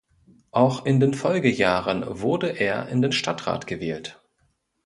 Auch 0.49 0.83
in 0.87 0.99
den 0.99 1.13
Folgejahren 1.13 2.03
wurde 2.21 2.47
er 2.49 2.87
in 2.89 3.03
den 3.03 3.11
Stadtrat 3.11 3.67
gewählt. 3.67 4.19